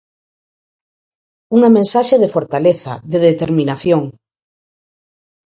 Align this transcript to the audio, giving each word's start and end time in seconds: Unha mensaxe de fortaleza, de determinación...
Unha 1.55 1.69
mensaxe 1.77 2.15
de 2.23 2.31
fortaleza, 2.35 2.93
de 3.11 3.19
determinación... 3.29 4.01